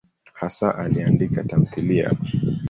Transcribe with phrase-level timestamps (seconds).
[0.39, 2.09] Hasa aliandika tamthiliya.